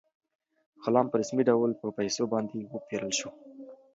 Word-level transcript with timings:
غلام 0.83 1.05
په 1.09 1.15
رسمي 1.21 1.43
ډول 1.49 1.71
په 1.81 1.87
پیسو 1.97 2.23
باندې 2.33 2.57
وپېرل 2.73 3.11
شو. 3.19 3.29